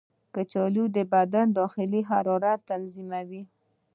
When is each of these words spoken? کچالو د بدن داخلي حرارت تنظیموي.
کچالو 0.35 0.83
د 0.95 0.97
بدن 1.13 1.47
داخلي 1.59 2.01
حرارت 2.09 2.59
تنظیموي. 2.69 3.43